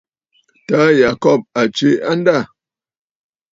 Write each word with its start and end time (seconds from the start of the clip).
Taà 0.67 0.87
Yacob 0.99 1.41
a 1.59 1.61
tswe 1.75 1.91
andâ. 2.11 2.37